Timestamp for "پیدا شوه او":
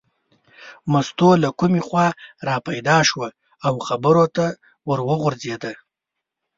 2.67-3.73